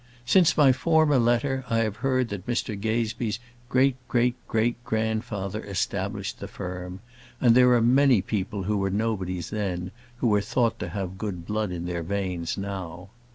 [0.25, 3.37] Since my former letter, I have heard that Mr Gazebee's
[3.69, 7.01] great great great grandfather established the firm;
[7.39, 11.45] and there are many people who were nobodies then who are thought to have good
[11.45, 13.11] blood in their veins now.